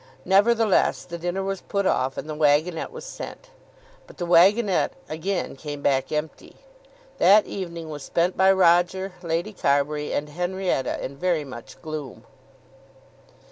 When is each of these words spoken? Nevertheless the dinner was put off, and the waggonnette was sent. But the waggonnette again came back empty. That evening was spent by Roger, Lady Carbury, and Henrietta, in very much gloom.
Nevertheless 0.25 1.03
the 1.05 1.19
dinner 1.19 1.43
was 1.43 1.61
put 1.61 1.85
off, 1.85 2.17
and 2.17 2.27
the 2.27 2.33
waggonnette 2.33 2.89
was 2.91 3.05
sent. 3.05 3.51
But 4.07 4.17
the 4.17 4.25
waggonnette 4.25 4.93
again 5.07 5.55
came 5.55 5.83
back 5.83 6.11
empty. 6.11 6.55
That 7.19 7.45
evening 7.45 7.87
was 7.87 8.01
spent 8.01 8.35
by 8.35 8.51
Roger, 8.51 9.13
Lady 9.21 9.53
Carbury, 9.53 10.11
and 10.11 10.29
Henrietta, 10.29 11.05
in 11.05 11.17
very 11.17 11.43
much 11.43 11.79
gloom. 11.83 12.23